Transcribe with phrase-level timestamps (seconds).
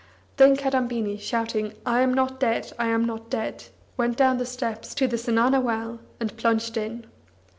[0.37, 3.65] Then Kadambini, shouting "I am not dead, I am not dead,"
[3.97, 7.05] went down the steps to the zenana well, and plunged in.